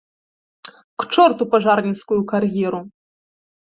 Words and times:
К 1.03 1.07
чорту 1.17 1.43
пажарніцкую 1.53 2.21
кар'еру! 2.35 2.85